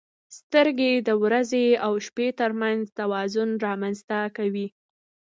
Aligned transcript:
•سترګې 0.37 0.93
د 1.07 1.09
ورځې 1.23 1.65
او 1.85 1.93
شپې 2.05 2.27
ترمنځ 2.39 2.81
توازن 2.99 3.49
رامنځته 3.65 4.19
کوي. 4.37 4.67